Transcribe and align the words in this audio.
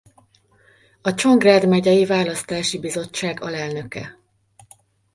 A 1.01 1.13
Csongrád 1.13 1.67
Megyei 1.67 2.05
Választási 2.05 2.79
Bizottság 2.79 3.41
alelnöke. 3.41 4.17